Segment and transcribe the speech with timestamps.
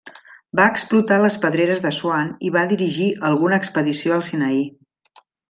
[0.59, 4.67] Va explotar les pedreres d'Assuan i va dirigir alguna expedició al Sinaí.